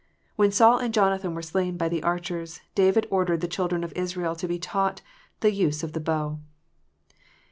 [0.35, 4.35] When Saul and Jonathan were slain by the archers, David ordered the children of Israel
[4.37, 5.01] to be taught
[5.41, 6.39] the use of the bow.